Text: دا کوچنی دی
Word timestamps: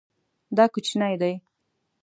دا 0.57 0.65
کوچنی 0.73 1.13
دی 1.21 1.33